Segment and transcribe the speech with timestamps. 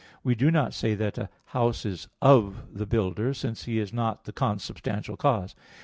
[0.23, 3.93] We do not say that a house is "of" [de] the builder, since he is
[3.93, 5.53] not the consubstantial cause.